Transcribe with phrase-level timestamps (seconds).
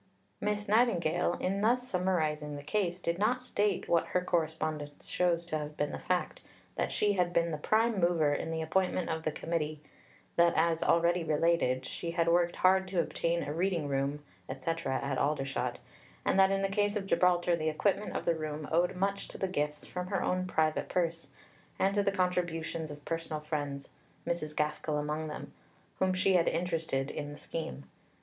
[0.41, 5.57] Miss Nightingale, in thus summarizing the case, did not state, what her correspondence shows to
[5.59, 6.41] have been the fact,
[6.73, 9.79] that she had been the prime mover in the appointment of the Committee;
[10.37, 11.83] that, as already related (p.
[11.83, 15.77] 351), she had worked hard to obtain a reading room, etc., at Aldershot;
[16.25, 19.47] and that, in the case of Gibraltar, the equipment of the room owed much to
[19.47, 21.27] gifts from her own private purse
[21.77, 23.89] and to the contributions of personal friends
[24.25, 24.55] (Mrs.
[24.55, 25.53] Gaskell among them)
[25.99, 27.83] whom she had interested in the scheme.